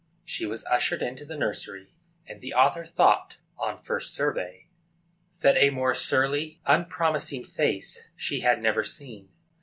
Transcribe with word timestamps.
She 0.25 0.47
was 0.47 0.65
ushered 0.65 1.03
into 1.03 1.25
the 1.25 1.37
nursery, 1.37 1.93
and 2.25 2.41
the 2.41 2.55
author 2.55 2.85
thought, 2.85 3.37
on 3.55 3.83
first 3.83 4.15
survey, 4.15 4.65
that 5.41 5.57
a 5.57 5.69
more 5.69 5.93
surly, 5.93 6.59
unpromising 6.65 7.43
face 7.43 8.01
she 8.15 8.39
had 8.39 8.63
never 8.63 8.83
seen. 8.83 9.29